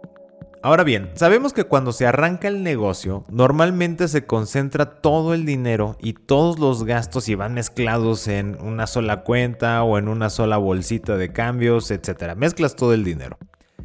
Ahora 0.63 0.83
bien, 0.83 1.09
sabemos 1.15 1.53
que 1.53 1.63
cuando 1.63 1.91
se 1.91 2.05
arranca 2.05 2.47
el 2.47 2.61
negocio, 2.61 3.23
normalmente 3.31 4.07
se 4.07 4.27
concentra 4.27 5.01
todo 5.01 5.33
el 5.33 5.43
dinero 5.43 5.97
y 5.99 6.13
todos 6.13 6.59
los 6.59 6.83
gastos 6.83 7.29
y 7.29 7.35
van 7.35 7.55
mezclados 7.55 8.27
en 8.27 8.61
una 8.61 8.85
sola 8.85 9.23
cuenta 9.23 9.81
o 9.81 9.97
en 9.97 10.07
una 10.07 10.29
sola 10.29 10.57
bolsita 10.57 11.17
de 11.17 11.33
cambios, 11.33 11.89
etc. 11.89 12.35
Mezclas 12.35 12.75
todo 12.75 12.93
el 12.93 13.03
dinero. 13.03 13.39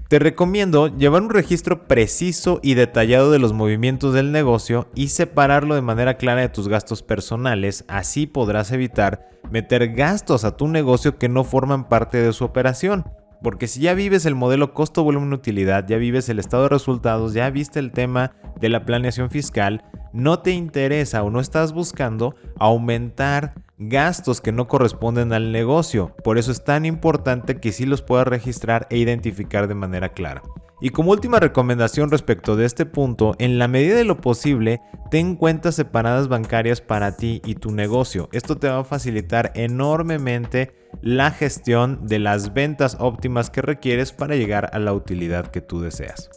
Te 0.09 0.19
recomiendo 0.19 0.95
llevar 0.95 1.23
un 1.23 1.31
registro 1.31 1.89
preciso 1.89 2.61
y 2.63 2.75
detallado 2.75 3.31
de 3.31 3.39
los 3.39 3.55
movimientos 3.55 4.13
del 4.13 4.31
negocio 4.31 4.89
y 4.95 5.09
separarlo 5.09 5.77
de 5.77 5.83
manera 5.83 6.19
clara 6.19 6.43
de 6.43 6.51
tus 6.51 6.69
gastos 6.69 7.03
personales, 7.03 7.87
así 7.89 8.27
podrás 8.27 8.71
evitar 8.71 9.31
meter 9.51 9.95
gastos 9.95 10.45
a 10.45 10.59
tu 10.59 10.69
negocio 10.69 11.17
que 11.17 11.31
no 11.31 11.43
forman 11.43 11.89
parte 11.89 12.19
de 12.19 12.35
su 12.35 12.45
operación. 12.45 13.07
Porque 13.43 13.67
si 13.67 13.81
ya 13.81 13.95
vives 13.95 14.27
el 14.27 14.35
modelo 14.35 14.75
costo, 14.75 15.05
volumen, 15.05 15.33
utilidad, 15.33 15.87
ya 15.87 15.97
vives 15.97 16.29
el 16.29 16.39
estado 16.39 16.65
de 16.65 16.69
resultados, 16.71 17.35
ya 17.35 17.49
viste 17.51 17.79
el 17.79 17.93
tema 17.93 18.33
de 18.61 18.69
la 18.69 18.85
planeación 18.85 19.31
fiscal, 19.31 19.85
no 20.13 20.41
te 20.41 20.53
interesa 20.53 21.23
o 21.23 21.31
no 21.31 21.41
estás 21.41 21.73
buscando 21.73 22.35
aumentar 22.59 23.55
gastos 23.79 24.41
que 24.41 24.53
no 24.53 24.69
corresponden 24.69 25.33
al 25.33 25.53
negocio. 25.53 26.15
Por 26.25 26.39
eso 26.39 26.51
es 26.51 26.65
tan 26.65 26.87
importante 26.87 27.61
que 27.61 27.73
sí 27.73 27.85
los 27.85 28.03
puedas 28.03 28.27
registrar 28.27 28.87
e 28.91 28.97
identificar 28.99 29.69
de 29.69 29.75
manera 29.75 30.11
clara. 30.11 30.43
Y 30.81 30.91
como 30.91 31.13
última 31.13 31.41
recomendación 31.41 32.11
respecto 32.11 32.55
de 32.55 32.67
este 32.67 32.85
punto, 32.85 33.35
en 33.39 33.59
la 33.59 33.67
medida 33.67 33.97
de 33.97 34.05
lo 34.05 34.21
posible, 34.21 34.83
ten 35.11 35.35
cuentas 35.35 35.75
separadas 35.75 36.29
bancarias 36.29 36.83
para 36.83 37.17
ti 37.17 37.41
y 37.47 37.55
tu 37.55 37.71
negocio. 37.71 38.29
Esto 38.33 38.59
te 38.59 38.69
va 38.69 38.81
a 38.81 38.85
facilitar 38.85 39.53
enormemente 39.55 40.75
la 41.01 41.31
gestión 41.31 42.07
de 42.07 42.19
las 42.19 42.53
ventas 42.53 42.99
óptimas 43.01 43.49
que 43.49 43.63
requieres 43.63 44.13
para 44.13 44.37
llegar 44.37 44.69
a 44.75 44.79
la 44.79 44.93
utilidad 44.93 45.47
que 45.47 45.63
tú 45.63 45.81
deseas. 45.81 46.29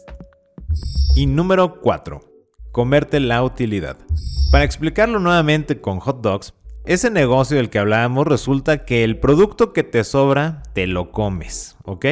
Y 1.16 1.26
número 1.26 1.80
4. 1.80 2.20
Comerte 2.72 3.20
la 3.20 3.42
utilidad. 3.42 3.98
Para 4.52 4.64
explicarlo 4.64 5.18
nuevamente 5.18 5.82
con 5.82 6.00
hot 6.00 6.22
dogs, 6.22 6.54
ese 6.86 7.10
negocio 7.10 7.58
del 7.58 7.68
que 7.68 7.78
hablábamos 7.78 8.26
resulta 8.26 8.86
que 8.86 9.04
el 9.04 9.18
producto 9.18 9.74
que 9.74 9.82
te 9.82 10.02
sobra 10.02 10.62
te 10.72 10.86
lo 10.86 11.10
comes, 11.10 11.76
¿ok? 11.84 12.06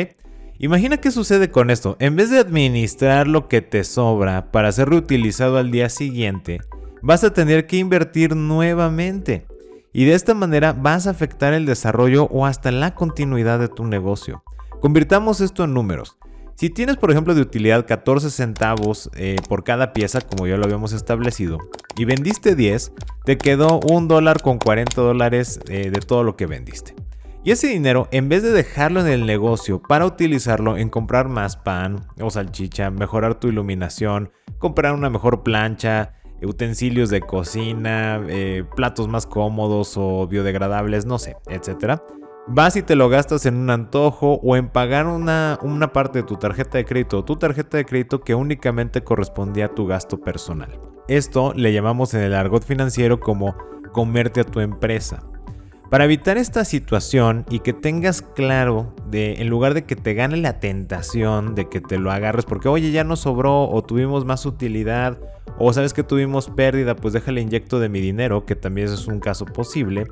Imagina 0.61 0.97
qué 0.97 1.13
sucede 1.13 1.53
con 1.53 1.71
esto. 1.71 1.97
En 2.01 2.17
vez 2.17 2.31
de 2.31 2.41
administrar 2.41 3.29
lo 3.29 3.47
que 3.47 3.63
te 3.63 3.85
sobra 3.85 4.51
para 4.51 4.73
ser 4.73 4.89
reutilizado 4.89 5.57
al 5.57 5.71
día 5.71 5.89
siguiente, 5.89 6.61
vas 7.01 7.23
a 7.23 7.33
tener 7.33 7.69
que 7.69 7.77
invertir 7.77 8.35
nuevamente. 8.35 9.47
Y 9.93 10.05
de 10.05 10.15
esta 10.15 10.35
manera 10.35 10.73
vas 10.73 11.07
a 11.07 11.11
afectar 11.11 11.53
el 11.53 11.65
desarrollo 11.65 12.25
o 12.25 12.45
hasta 12.45 12.73
la 12.73 12.97
continuidad 12.97 13.61
de 13.61 13.69
tu 13.69 13.87
negocio. 13.87 14.43
Convirtamos 14.81 15.41
esto 15.41 15.63
en 15.63 15.75
números. 15.75 16.19
Si 16.57 16.71
tienes, 16.71 16.97
por 16.97 17.13
ejemplo, 17.13 17.37
de 17.37 17.41
utilidad 17.41 17.87
14 17.87 18.29
centavos 18.29 19.11
eh, 19.15 19.37
por 19.49 19.63
cada 19.63 19.93
pieza, 19.93 20.21
como 20.21 20.49
ya 20.49 20.57
lo 20.57 20.65
habíamos 20.65 20.93
establecido, 20.93 21.59
y 21.97 22.05
vendiste 22.05 22.57
10, 22.57 22.93
te 23.25 23.39
quedó 23.39 23.79
un 23.89 24.09
dólar 24.09 24.43
con 24.43 24.59
40 24.59 25.01
dólares 25.01 25.61
eh, 25.69 25.91
de 25.93 26.01
todo 26.01 26.25
lo 26.25 26.37
que 26.37 26.47
vendiste. 26.47 26.97
Y 27.45 27.53
ese 27.53 27.69
dinero, 27.69 28.09
en 28.11 28.29
vez 28.29 28.43
de 28.43 28.51
dejarlo 28.51 29.01
en 29.01 29.07
el 29.07 29.25
negocio 29.25 29.81
para 29.81 30.07
utilizarlo 30.07 30.77
en 30.77 30.89
comprar 30.89 31.29
más 31.29 31.57
pan 31.57 32.01
o 32.21 32.31
salchicha, 32.31 32.91
mejorar 32.91 33.37
tu 33.37 33.49
iluminación, 33.49 34.31
comprar 34.59 34.93
una 34.93 35.09
mejor 35.09 35.43
plancha, 35.43 36.15
utensilios 36.43 37.11
de 37.11 37.21
cocina, 37.21 38.21
eh, 38.29 38.65
platos 38.77 39.09
más 39.09 39.27
cómodos 39.27 39.95
o 39.97 40.27
biodegradables, 40.27 41.07
no 41.07 41.19
sé, 41.19 41.37
etc. 41.47 42.01
Vas 42.49 42.77
y 42.77 42.83
te 42.83 42.97
lo 42.97 43.09
gastas 43.09 43.47
en 43.47 43.57
un 43.57 43.71
antojo 43.71 44.41
o 44.43 44.57
en 44.57 44.69
pagar 44.69 45.07
una, 45.07 45.59
una 45.63 45.93
parte 45.93 46.21
de 46.21 46.25
tu 46.25 46.37
tarjeta 46.37 46.79
de 46.79 46.85
crédito 46.85 47.19
o 47.19 47.25
tu 47.25 47.37
tarjeta 47.37 47.77
de 47.77 47.85
crédito 47.85 48.21
que 48.21 48.35
únicamente 48.35 49.05
correspondía 49.05 49.67
a 49.67 49.75
tu 49.75 49.87
gasto 49.87 50.21
personal. 50.21 50.81
Esto 51.09 51.53
le 51.55 51.73
llamamos 51.73 52.15
en 52.15 52.23
el 52.23 52.35
argot 52.35 52.65
financiero 52.65 53.21
como 53.21 53.57
comerte 53.93 54.41
a 54.41 54.45
tu 54.45 54.61
empresa. 54.61 55.23
Para 55.91 56.05
evitar 56.05 56.37
esta 56.37 56.67
situación 56.67 57.47
y 57.49 57.61
que 57.61 57.73
tengas 57.73 58.21
claro 58.21 58.95
de, 59.11 59.41
en 59.41 59.49
lugar 59.49 59.73
de 59.73 59.85
que 59.85 59.97
te 59.97 60.13
gane 60.13 60.37
la 60.37 60.61
tentación 60.61 61.55
de 61.55 61.71
que 61.71 61.81
te 61.81 61.99
lo 61.99 62.13
agarres 62.13 62.45
porque 62.45 62.69
oye 62.69 62.91
ya 62.91 63.05
nos 63.05 63.21
sobró 63.21 63.71
o 63.71 63.83
tuvimos 63.83 64.27
más 64.27 64.45
utilidad 64.45 65.19
o 65.59 65.73
sabes 65.73 65.95
que 65.95 66.05
tuvimos 66.05 66.51
pérdida, 66.51 66.95
pues 66.95 67.15
déjale 67.15 67.41
inyecto 67.41 67.81
de 67.81 67.89
mi 67.89 68.01
dinero, 68.01 68.45
que 68.45 68.55
también 68.55 68.89
es 68.89 69.07
un 69.07 69.19
caso 69.19 69.45
posible. 69.47 70.05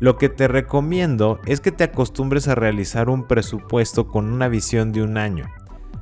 Lo 0.00 0.16
que 0.18 0.28
te 0.28 0.48
recomiendo 0.48 1.40
es 1.46 1.60
que 1.60 1.72
te 1.72 1.84
acostumbres 1.84 2.48
a 2.48 2.54
realizar 2.54 3.10
un 3.10 3.26
presupuesto 3.26 4.06
con 4.06 4.32
una 4.32 4.48
visión 4.48 4.92
de 4.92 5.02
un 5.02 5.18
año. 5.18 5.46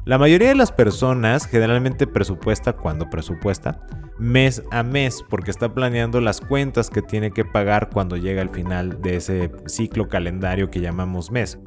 La 0.05 0.19
mayoría 0.19 0.49
de 0.49 0.57
las 0.57 0.73
personas 0.73 1.47
generalmente 1.47 2.09
presupuesta 2.09 2.73
cuando 2.73 3.09
presupuesta 3.09 3.87
mes 4.19 4.65
a 4.73 4.83
mes 4.83 5.23
porque 5.31 5.53
está 5.53 5.73
planeando 5.73 6.21
las 6.21 6.41
cuentas 6.41 6.91
que 6.91 7.03
tiene 7.03 7.31
que 7.31 7.45
pagar 7.45 7.89
cuando 7.89 8.17
llega 8.17 8.43
al 8.43 8.51
final 8.51 9.01
de 9.01 9.15
ese 9.15 9.53
ciclo 9.67 10.09
calendario 10.09 10.71
que 10.73 10.81
llamamos 10.81 11.31
mes. 11.31 11.61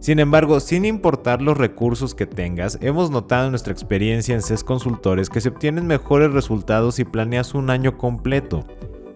Sin 0.00 0.20
embargo, 0.20 0.58
sin 0.60 0.86
importar 0.86 1.42
los 1.42 1.58
recursos 1.58 2.14
que 2.14 2.24
tengas, 2.24 2.78
hemos 2.80 3.10
notado 3.10 3.44
en 3.44 3.52
nuestra 3.52 3.74
experiencia 3.74 4.34
en 4.34 4.40
CES 4.40 4.64
Consultores 4.64 5.28
que 5.28 5.42
se 5.42 5.50
obtienen 5.50 5.86
mejores 5.86 6.32
resultados 6.32 6.94
si 6.94 7.04
planeas 7.04 7.52
un 7.52 7.68
año 7.68 7.98
completo 7.98 8.64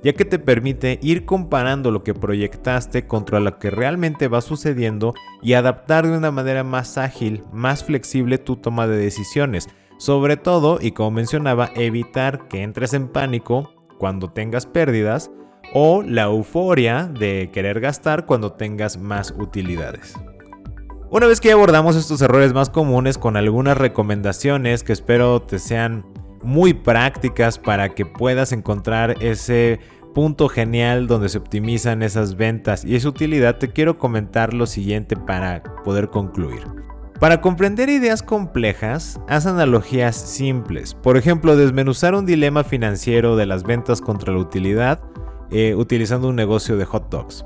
ya 0.02 0.12
que 0.12 0.24
te 0.24 0.38
permite 0.38 0.98
ir 1.02 1.24
comparando 1.24 1.90
lo 1.90 2.04
que 2.04 2.14
proyectaste 2.14 3.06
contra 3.06 3.40
lo 3.40 3.58
que 3.58 3.70
realmente 3.70 4.28
va 4.28 4.40
sucediendo 4.40 5.14
y 5.42 5.54
adaptar 5.54 6.06
de 6.06 6.16
una 6.16 6.30
manera 6.30 6.64
más 6.64 6.98
ágil, 6.98 7.42
más 7.52 7.84
flexible 7.84 8.38
tu 8.38 8.56
toma 8.56 8.86
de 8.86 8.96
decisiones. 8.96 9.68
Sobre 9.98 10.36
todo, 10.36 10.78
y 10.80 10.92
como 10.92 11.10
mencionaba, 11.10 11.70
evitar 11.74 12.48
que 12.48 12.62
entres 12.62 12.92
en 12.92 13.08
pánico 13.08 13.72
cuando 13.98 14.30
tengas 14.30 14.66
pérdidas 14.66 15.30
o 15.72 16.02
la 16.02 16.24
euforia 16.24 17.04
de 17.04 17.50
querer 17.52 17.80
gastar 17.80 18.26
cuando 18.26 18.52
tengas 18.52 18.98
más 18.98 19.34
utilidades. 19.38 20.14
Una 21.08 21.26
vez 21.26 21.40
que 21.40 21.52
abordamos 21.52 21.96
estos 21.96 22.20
errores 22.20 22.52
más 22.52 22.68
comunes 22.68 23.16
con 23.16 23.36
algunas 23.36 23.78
recomendaciones 23.78 24.82
que 24.82 24.92
espero 24.92 25.40
te 25.40 25.58
sean 25.58 26.04
muy 26.42 26.74
prácticas 26.74 27.58
para 27.58 27.94
que 27.94 28.06
puedas 28.06 28.52
encontrar 28.52 29.22
ese 29.22 29.80
punto 30.14 30.48
genial 30.48 31.06
donde 31.06 31.28
se 31.28 31.38
optimizan 31.38 32.02
esas 32.02 32.36
ventas 32.36 32.84
y 32.84 32.96
esa 32.96 33.10
utilidad, 33.10 33.58
te 33.58 33.68
quiero 33.68 33.98
comentar 33.98 34.54
lo 34.54 34.66
siguiente 34.66 35.14
para 35.14 35.62
poder 35.84 36.08
concluir. 36.08 36.62
Para 37.20 37.40
comprender 37.40 37.88
ideas 37.88 38.22
complejas, 38.22 39.20
haz 39.28 39.46
analogías 39.46 40.16
simples. 40.16 40.94
Por 40.94 41.16
ejemplo, 41.16 41.56
desmenuzar 41.56 42.14
un 42.14 42.26
dilema 42.26 42.64
financiero 42.64 43.36
de 43.36 43.46
las 43.46 43.62
ventas 43.62 44.00
contra 44.00 44.32
la 44.32 44.38
utilidad 44.38 45.00
eh, 45.50 45.74
utilizando 45.74 46.28
un 46.28 46.36
negocio 46.36 46.76
de 46.76 46.84
hot 46.84 47.08
dogs. 47.10 47.44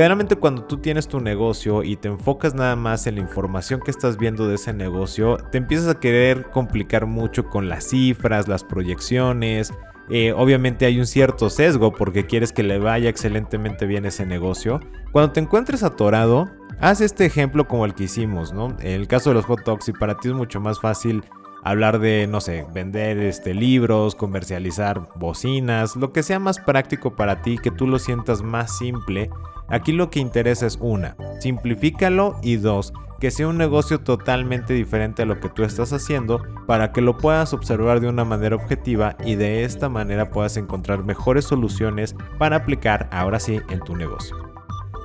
Generalmente 0.00 0.36
cuando 0.36 0.64
tú 0.64 0.78
tienes 0.78 1.08
tu 1.08 1.20
negocio 1.20 1.82
y 1.82 1.94
te 1.94 2.08
enfocas 2.08 2.54
nada 2.54 2.74
más 2.74 3.06
en 3.06 3.16
la 3.16 3.20
información 3.20 3.80
que 3.84 3.90
estás 3.90 4.16
viendo 4.16 4.48
de 4.48 4.54
ese 4.54 4.72
negocio, 4.72 5.36
te 5.52 5.58
empiezas 5.58 5.88
a 5.88 6.00
querer 6.00 6.46
complicar 6.48 7.04
mucho 7.04 7.44
con 7.50 7.68
las 7.68 7.90
cifras, 7.90 8.48
las 8.48 8.64
proyecciones, 8.64 9.74
eh, 10.08 10.32
obviamente 10.32 10.86
hay 10.86 10.98
un 10.98 11.06
cierto 11.06 11.50
sesgo 11.50 11.92
porque 11.92 12.24
quieres 12.24 12.50
que 12.50 12.62
le 12.62 12.78
vaya 12.78 13.10
excelentemente 13.10 13.84
bien 13.84 14.06
ese 14.06 14.24
negocio. 14.24 14.80
Cuando 15.12 15.32
te 15.32 15.40
encuentres 15.40 15.82
atorado, 15.82 16.50
haz 16.80 17.02
este 17.02 17.26
ejemplo 17.26 17.68
como 17.68 17.84
el 17.84 17.92
que 17.92 18.04
hicimos, 18.04 18.54
¿no? 18.54 18.68
En 18.80 18.92
el 18.92 19.06
caso 19.06 19.28
de 19.28 19.34
los 19.34 19.44
hot 19.44 19.64
dogs, 19.66 19.92
para 20.00 20.16
ti 20.16 20.28
es 20.28 20.34
mucho 20.34 20.62
más 20.62 20.80
fácil 20.80 21.22
hablar 21.62 21.98
de, 21.98 22.26
no 22.26 22.40
sé, 22.40 22.66
vender 22.72 23.18
este, 23.18 23.54
libros, 23.54 24.14
comercializar 24.14 25.02
bocinas, 25.16 25.96
lo 25.96 26.12
que 26.12 26.22
sea 26.22 26.38
más 26.38 26.58
práctico 26.58 27.14
para 27.14 27.42
ti, 27.42 27.58
que 27.58 27.70
tú 27.70 27.86
lo 27.86 27.98
sientas 27.98 28.42
más 28.42 28.76
simple. 28.78 29.30
Aquí 29.68 29.92
lo 29.92 30.10
que 30.10 30.20
interesa 30.20 30.66
es 30.66 30.78
una, 30.80 31.16
simplifícalo 31.40 32.36
y 32.42 32.56
dos, 32.56 32.92
que 33.20 33.30
sea 33.30 33.46
un 33.46 33.58
negocio 33.58 34.00
totalmente 34.00 34.74
diferente 34.74 35.22
a 35.22 35.26
lo 35.26 35.38
que 35.38 35.48
tú 35.48 35.62
estás 35.62 35.92
haciendo 35.92 36.42
para 36.66 36.90
que 36.90 37.02
lo 37.02 37.16
puedas 37.18 37.52
observar 37.52 38.00
de 38.00 38.08
una 38.08 38.24
manera 38.24 38.56
objetiva 38.56 39.16
y 39.24 39.36
de 39.36 39.64
esta 39.64 39.88
manera 39.88 40.30
puedas 40.30 40.56
encontrar 40.56 41.04
mejores 41.04 41.44
soluciones 41.44 42.16
para 42.38 42.56
aplicar 42.56 43.08
ahora 43.12 43.38
sí 43.38 43.60
en 43.68 43.80
tu 43.80 43.94
negocio. 43.94 44.49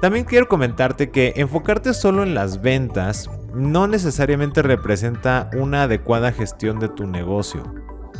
También 0.02 0.26
quiero 0.26 0.48
comentarte 0.48 1.10
que 1.10 1.34
enfocarte 1.38 1.94
solo 1.94 2.24
en 2.24 2.36
las 2.36 2.62
ventas 2.62 3.30
no 3.54 3.88
necesariamente 3.88 4.62
representa 4.62 5.50
una 5.58 5.84
adecuada 5.84 6.32
gestión 6.32 6.80
de 6.80 6.90
tu 6.90 7.08
negocio. 7.08 7.64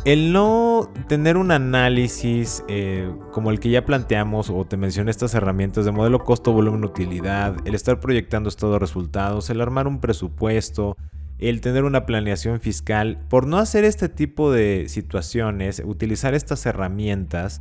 El 0.04 0.32
no 0.32 0.90
tener 1.08 1.36
un 1.36 1.50
análisis 1.50 2.64
eh, 2.68 3.10
como 3.32 3.50
el 3.50 3.60
que 3.60 3.70
ya 3.70 3.84
planteamos 3.84 4.50
o 4.50 4.64
te 4.64 4.76
mencioné 4.76 5.10
estas 5.10 5.34
herramientas 5.34 5.84
de 5.84 5.90
modelo 5.90 6.20
costo, 6.20 6.52
volumen, 6.52 6.84
utilidad, 6.84 7.56
el 7.64 7.74
estar 7.74 8.00
proyectando 8.00 8.48
estados 8.48 8.80
resultados, 8.80 9.50
el 9.50 9.60
armar 9.60 9.86
un 9.86 10.00
presupuesto, 10.00 10.96
el 11.38 11.60
tener 11.60 11.84
una 11.84 12.06
planeación 12.06 12.60
fiscal, 12.60 13.18
por 13.28 13.46
no 13.46 13.58
hacer 13.58 13.84
este 13.84 14.08
tipo 14.08 14.50
de 14.52 14.86
situaciones, 14.88 15.82
utilizar 15.84 16.34
estas 16.34 16.64
herramientas, 16.66 17.60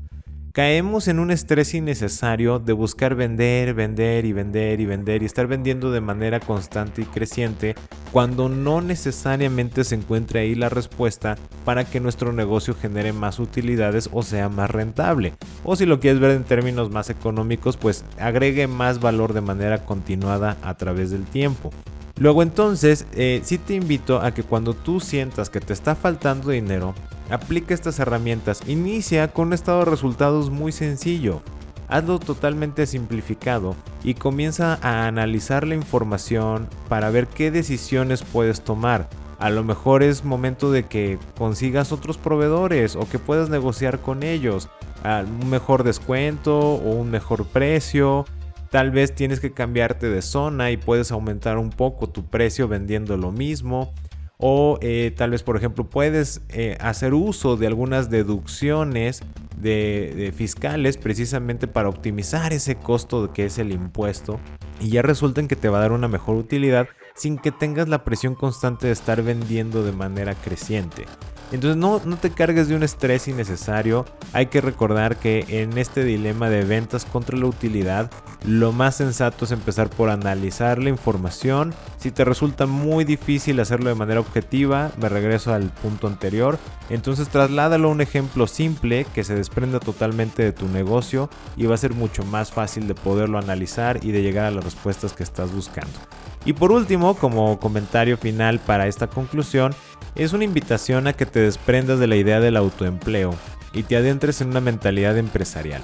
caemos 0.56 1.10
en 1.10 1.20
un 1.20 1.32
estrés 1.32 1.74
innecesario 1.74 2.60
de 2.60 2.72
buscar 2.72 3.14
vender, 3.14 3.74
vender 3.74 4.24
y 4.24 4.32
vender 4.32 4.80
y 4.80 4.86
vender 4.86 5.22
y 5.22 5.26
estar 5.26 5.48
vendiendo 5.48 5.92
de 5.92 6.00
manera 6.00 6.40
constante 6.40 7.02
y 7.02 7.06
creciente 7.06 7.76
cuando 8.14 8.48
no 8.48 8.80
necesariamente 8.80 9.84
se 9.84 9.96
encuentra 9.96 10.40
ahí 10.40 10.56
la 10.56 10.70
respuesta 10.70 11.36
para 11.66 11.84
que 11.84 12.00
nuestro 12.00 12.32
negocio 12.32 12.74
genere 12.74 13.12
más 13.12 13.40
utilidades 13.40 14.10
o 14.14 14.24
sea 14.24 14.48
más 14.48 14.72
rentable. 14.72 15.34
O 15.66 15.76
si 15.76 15.86
lo 15.86 16.00
quieres 16.00 16.22
ver 16.22 16.32
en 16.32 16.46
términos 16.46 16.90
más 16.90 17.10
económicos, 17.10 17.76
pues 17.76 18.06
agregue 18.18 18.68
más 18.68 19.02
valor 19.02 19.34
de 19.34 19.42
manera 19.42 19.84
continuada 19.84 20.56
a 20.64 20.76
través 20.76 21.12
del 21.12 21.26
tiempo. 21.26 21.72
Luego 22.18 22.44
entonces, 22.44 23.08
eh, 23.12 23.42
sí 23.44 23.58
te 23.58 23.74
invito 23.74 24.22
a 24.22 24.34
que 24.34 24.44
cuando 24.44 24.74
tú 24.74 25.02
sientas 25.02 25.50
que 25.50 25.60
te 25.60 25.74
está 25.74 25.96
faltando 25.96 26.52
dinero, 26.52 26.96
Aplica 27.30 27.74
estas 27.74 28.00
herramientas. 28.00 28.62
Inicia 28.68 29.30
con 29.30 29.48
un 29.48 29.54
estado 29.54 29.80
de 29.80 29.86
resultados 29.86 30.50
muy 30.50 30.72
sencillo. 30.72 31.42
Hazlo 31.88 32.20
totalmente 32.20 32.86
simplificado 32.88 33.76
y 34.04 34.16
comienza 34.16 34.80
a 34.82 35.08
analizar 35.08 35.68
la 35.68 35.76
información 35.76 36.68
para 36.90 37.10
ver 37.10 37.28
qué 37.28 37.52
decisiones 37.52 38.24
puedes 38.24 38.62
tomar. 38.62 39.08
A 39.38 39.50
lo 39.50 39.64
mejor 39.64 40.02
es 40.02 40.24
momento 40.24 40.72
de 40.72 40.86
que 40.86 41.20
consigas 41.38 41.92
otros 41.92 42.18
proveedores 42.18 42.96
o 42.96 43.08
que 43.08 43.20
puedas 43.20 43.50
negociar 43.50 44.00
con 44.00 44.24
ellos 44.24 44.70
un 45.04 45.50
mejor 45.50 45.84
descuento 45.84 46.58
o 46.58 46.92
un 46.96 47.12
mejor 47.12 47.46
precio. 47.46 48.26
Tal 48.72 48.92
vez 48.92 49.14
tienes 49.14 49.40
que 49.40 49.54
cambiarte 49.54 50.10
de 50.10 50.22
zona 50.22 50.72
y 50.72 50.78
puedes 50.78 51.12
aumentar 51.12 51.58
un 51.58 51.70
poco 51.70 52.10
tu 52.10 52.26
precio 52.26 52.68
vendiendo 52.68 53.16
lo 53.16 53.32
mismo. 53.32 53.94
O 54.38 54.78
eh, 54.82 55.14
tal 55.16 55.32
vez, 55.32 55.44
por 55.44 55.56
ejemplo, 55.56 55.90
puedes 55.90 56.42
eh, 56.50 56.78
hacer 56.82 57.14
uso 57.14 57.56
de 57.56 57.68
algunas 57.68 58.10
deducciones 58.10 59.22
de, 59.58 60.34
fiscales 60.36 60.98
precisamente 60.98 61.68
para 61.68 61.90
optimizar 61.90 62.54
ese 62.54 62.76
costo 62.76 63.32
que 63.32 63.46
es 63.46 63.58
el 63.58 63.72
impuesto. 63.72 64.40
Y 64.82 64.90
ya 64.90 65.02
resulta 65.02 65.40
en 65.40 65.48
que 65.48 65.56
te 65.56 65.70
va 65.70 65.78
a 65.78 65.82
dar 65.82 65.92
una 65.94 66.08
mejor 66.08 66.36
utilidad 66.36 66.88
sin 67.16 67.38
que 67.38 67.52
tengas 67.52 67.88
la 67.88 68.04
presión 68.04 68.36
constante 68.36 68.88
de 68.88 68.94
estar 68.94 69.22
vendiendo 69.22 69.86
de 69.86 69.94
manera 69.94 70.36
creciente. 70.36 71.06
Entonces 71.56 71.78
no, 71.78 72.02
no 72.04 72.18
te 72.18 72.32
cargues 72.32 72.68
de 72.68 72.76
un 72.76 72.84
estrés 72.84 73.30
innecesario. 73.30 74.04
Hay 74.34 74.48
que 74.48 74.60
recordar 74.60 75.16
que 75.16 75.46
en 75.48 75.78
este 75.78 76.04
dilema 76.04 76.50
de 76.50 76.66
ventas 76.66 77.06
contra 77.06 77.38
la 77.38 77.46
utilidad, 77.46 78.12
lo 78.46 78.74
más 78.74 78.98
sensato 78.98 79.46
es 79.46 79.52
empezar 79.52 79.90
por 79.90 80.10
analizar 80.10 80.84
la 80.84 80.90
información. 80.90 81.74
Si 81.98 82.12
te 82.12 82.26
resulta 82.26 82.66
muy 82.66 83.06
difícil 83.06 83.58
hacerlo 83.62 83.88
de 83.88 83.96
manera 83.96 84.20
objetiva, 84.20 84.92
me 85.00 85.08
regreso 85.08 85.54
al 85.54 85.70
punto 85.70 86.08
anterior. 86.08 86.60
Entonces 86.90 87.30
trasládalo 87.30 87.88
a 87.88 87.92
un 87.94 88.02
ejemplo 88.02 88.48
simple 88.48 89.06
que 89.16 89.24
se 89.24 89.34
desprenda 89.34 89.80
totalmente 89.80 90.44
de 90.44 90.52
tu 90.52 90.68
negocio 90.68 91.30
y 91.56 91.68
va 91.68 91.76
a 91.76 91.78
ser 91.78 91.94
mucho 91.94 92.26
más 92.26 92.52
fácil 92.52 92.86
de 92.90 92.96
poderlo 92.96 93.38
analizar 93.38 94.04
y 94.04 94.12
de 94.12 94.22
llegar 94.22 94.44
a 94.44 94.52
las 94.52 94.66
respuestas 94.66 95.14
que 95.14 95.24
estás 95.24 95.54
buscando. 95.54 95.98
Y 96.46 96.54
por 96.54 96.72
último, 96.72 97.16
como 97.16 97.60
comentario 97.60 98.18
final 98.18 98.60
para 98.60 98.88
esta 98.88 99.08
conclusión, 99.08 99.74
es 100.16 100.34
una 100.34 100.46
invitación 100.46 101.08
a 101.08 101.14
que 101.14 101.26
te 101.26 101.40
desprendas 101.40 102.00
de 102.00 102.08
la 102.08 102.16
idea 102.16 102.40
del 102.40 102.58
autoempleo 102.58 103.36
y 103.74 103.84
te 103.84 103.98
adentres 103.98 104.42
en 104.42 104.50
una 104.50 104.62
mentalidad 104.62 105.18
empresarial. 105.18 105.82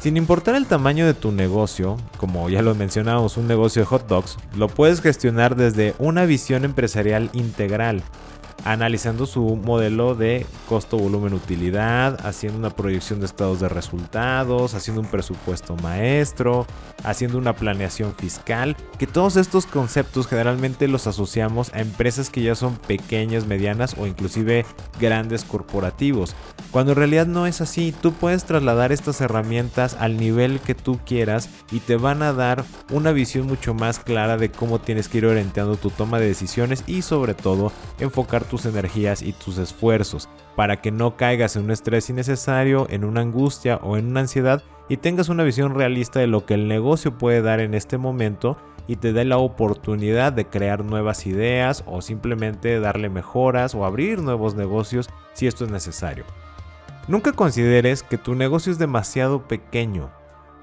Sin 0.00 0.16
importar 0.16 0.56
el 0.56 0.66
tamaño 0.66 1.06
de 1.06 1.14
tu 1.14 1.32
negocio, 1.32 1.96
como 2.16 2.50
ya 2.50 2.60
lo 2.60 2.74
mencionamos, 2.74 3.36
un 3.36 3.46
negocio 3.46 3.82
de 3.82 3.86
hot 3.86 4.08
dogs, 4.08 4.36
lo 4.56 4.68
puedes 4.68 5.00
gestionar 5.00 5.56
desde 5.56 5.94
una 5.98 6.24
visión 6.26 6.64
empresarial 6.64 7.30
integral, 7.32 8.02
analizando 8.64 9.26
su 9.26 9.56
modelo 9.56 10.14
de 10.14 10.46
costo, 10.68 10.96
volumen, 10.98 11.34
utilidad, 11.34 12.24
haciendo 12.26 12.58
una 12.58 12.70
proyección 12.70 13.20
de 13.20 13.26
estados 13.26 13.60
de 13.60 13.68
resultados, 13.68 14.74
haciendo 14.74 15.00
un 15.00 15.08
presupuesto 15.08 15.76
maestro, 15.76 16.66
haciendo 17.04 17.38
una 17.38 17.54
planeación 17.54 18.14
fiscal, 18.14 18.76
que 18.98 19.06
todos 19.06 19.36
estos 19.36 19.66
conceptos 19.66 20.26
generalmente 20.26 20.88
los 20.88 21.06
asociamos 21.06 21.72
a 21.74 21.80
empresas 21.80 22.30
que 22.30 22.42
ya 22.42 22.54
son 22.54 22.76
pequeñas, 22.76 23.46
medianas 23.46 23.96
o 23.98 24.06
inclusive 24.06 24.64
grandes 25.00 25.44
corporativos, 25.44 26.34
cuando 26.72 26.92
en 26.92 26.98
realidad 26.98 27.26
no 27.26 27.46
es 27.46 27.60
así, 27.60 27.92
tú 27.92 28.14
puedes 28.14 28.44
trasladar 28.44 28.92
estas 28.92 29.20
herramientas 29.20 29.94
al 30.00 30.16
nivel 30.16 30.58
que 30.58 30.74
tú 30.74 30.98
quieras 31.04 31.50
y 31.70 31.80
te 31.80 31.96
van 31.96 32.22
a 32.22 32.32
dar 32.32 32.64
una 32.90 33.12
visión 33.12 33.46
mucho 33.46 33.74
más 33.74 33.98
clara 33.98 34.38
de 34.38 34.50
cómo 34.50 34.80
tienes 34.80 35.08
que 35.08 35.18
ir 35.18 35.26
orientando 35.26 35.76
tu 35.76 35.90
toma 35.90 36.18
de 36.18 36.28
decisiones 36.28 36.82
y 36.86 37.02
sobre 37.02 37.34
todo 37.34 37.72
enfocar 37.98 38.41
tus 38.44 38.66
energías 38.66 39.22
y 39.22 39.32
tus 39.32 39.58
esfuerzos 39.58 40.28
para 40.56 40.80
que 40.80 40.90
no 40.90 41.16
caigas 41.16 41.56
en 41.56 41.64
un 41.64 41.70
estrés 41.70 42.10
innecesario, 42.10 42.86
en 42.90 43.04
una 43.04 43.20
angustia 43.20 43.76
o 43.82 43.96
en 43.96 44.08
una 44.08 44.20
ansiedad 44.20 44.62
y 44.88 44.96
tengas 44.98 45.28
una 45.28 45.44
visión 45.44 45.74
realista 45.74 46.20
de 46.20 46.26
lo 46.26 46.44
que 46.44 46.54
el 46.54 46.68
negocio 46.68 47.16
puede 47.18 47.42
dar 47.42 47.60
en 47.60 47.74
este 47.74 47.98
momento 47.98 48.56
y 48.86 48.96
te 48.96 49.12
dé 49.12 49.24
la 49.24 49.38
oportunidad 49.38 50.32
de 50.32 50.46
crear 50.46 50.84
nuevas 50.84 51.26
ideas 51.26 51.84
o 51.86 52.02
simplemente 52.02 52.80
darle 52.80 53.08
mejoras 53.08 53.74
o 53.74 53.84
abrir 53.84 54.20
nuevos 54.20 54.54
negocios 54.54 55.08
si 55.34 55.46
esto 55.46 55.64
es 55.64 55.70
necesario. 55.70 56.24
Nunca 57.08 57.32
consideres 57.32 58.02
que 58.02 58.18
tu 58.18 58.34
negocio 58.34 58.72
es 58.72 58.78
demasiado 58.78 59.48
pequeño 59.48 60.10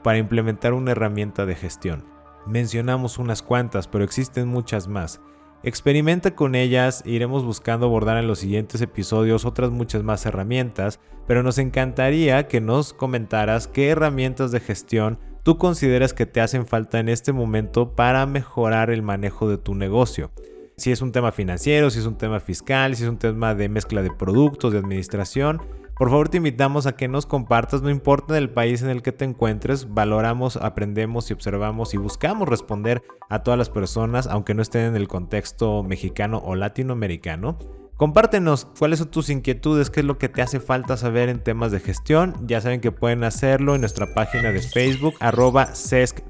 para 0.03 0.17
implementar 0.17 0.73
una 0.73 0.91
herramienta 0.91 1.45
de 1.45 1.55
gestión. 1.55 2.05
Mencionamos 2.45 3.17
unas 3.17 3.41
cuantas, 3.41 3.87
pero 3.87 4.03
existen 4.03 4.47
muchas 4.47 4.87
más. 4.87 5.19
Experimenta 5.61 6.35
con 6.35 6.55
ellas 6.55 7.03
e 7.05 7.11
iremos 7.11 7.43
buscando 7.43 7.85
abordar 7.85 8.17
en 8.17 8.27
los 8.27 8.39
siguientes 8.39 8.79
episodios 8.81 9.43
otras 9.43 9.71
muchas 9.71 10.03
más 10.03 10.25
herramientas, 10.25 11.01
pero 11.27 11.43
nos 11.43 11.57
encantaría 11.57 12.47
que 12.47 12.61
nos 12.61 12.93
comentaras 12.93 13.67
qué 13.67 13.89
herramientas 13.89 14.51
de 14.51 14.61
gestión 14.61 15.19
tú 15.43 15.57
consideras 15.57 16.13
que 16.13 16.25
te 16.25 16.41
hacen 16.41 16.65
falta 16.65 16.99
en 16.99 17.09
este 17.09 17.33
momento 17.33 17.93
para 17.95 18.25
mejorar 18.25 18.89
el 18.89 19.01
manejo 19.01 19.49
de 19.49 19.57
tu 19.57 19.75
negocio. 19.75 20.31
Si 20.77 20.91
es 20.91 21.01
un 21.01 21.11
tema 21.11 21.33
financiero, 21.33 21.89
si 21.89 21.99
es 21.99 22.05
un 22.05 22.17
tema 22.17 22.39
fiscal, 22.39 22.95
si 22.95 23.03
es 23.03 23.09
un 23.09 23.17
tema 23.17 23.53
de 23.53 23.67
mezcla 23.67 24.01
de 24.01 24.11
productos, 24.11 24.71
de 24.71 24.79
administración, 24.79 25.61
por 25.99 26.09
favor 26.09 26.29
te 26.29 26.37
invitamos 26.37 26.87
a 26.87 26.95
que 26.95 27.09
nos 27.09 27.25
compartas, 27.25 27.81
no 27.81 27.89
importa 27.89 28.37
el 28.37 28.49
país 28.49 28.81
en 28.81 28.89
el 28.89 29.01
que 29.01 29.11
te 29.11 29.25
encuentres, 29.25 29.93
valoramos, 29.93 30.55
aprendemos 30.55 31.29
y 31.29 31.33
observamos 31.33 31.93
y 31.93 31.97
buscamos 31.97 32.47
responder 32.47 33.03
a 33.29 33.43
todas 33.43 33.57
las 33.57 33.69
personas, 33.69 34.25
aunque 34.25 34.53
no 34.53 34.61
estén 34.61 34.83
en 34.85 34.95
el 34.95 35.09
contexto 35.09 35.83
mexicano 35.83 36.41
o 36.45 36.55
latinoamericano. 36.55 37.57
Compártenos 37.97 38.65
cuáles 38.79 38.99
son 38.99 39.11
tus 39.11 39.29
inquietudes, 39.29 39.89
qué 39.89 39.99
es 39.99 40.05
lo 40.05 40.17
que 40.17 40.29
te 40.29 40.41
hace 40.41 40.61
falta 40.61 40.95
saber 40.95 41.27
en 41.27 41.43
temas 41.43 41.73
de 41.73 41.81
gestión. 41.81 42.33
Ya 42.47 42.61
saben 42.61 42.79
que 42.79 42.93
pueden 42.93 43.25
hacerlo 43.25 43.75
en 43.75 43.81
nuestra 43.81 44.07
página 44.13 44.51
de 44.51 44.61
Facebook, 44.61 45.15
arroba 45.19 45.73